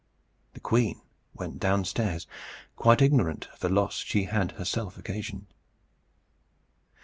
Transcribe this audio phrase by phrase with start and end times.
[0.55, 0.99] The queen
[1.35, 2.25] went down stairs,
[2.75, 5.45] quite ignorant of the loss she had herself occasioned.